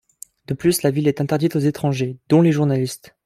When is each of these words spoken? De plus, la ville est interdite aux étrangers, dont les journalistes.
De 0.47 0.55
plus, 0.55 0.81
la 0.81 0.89
ville 0.89 1.07
est 1.07 1.21
interdite 1.21 1.55
aux 1.55 1.59
étrangers, 1.59 2.17
dont 2.27 2.41
les 2.41 2.51
journalistes. 2.51 3.13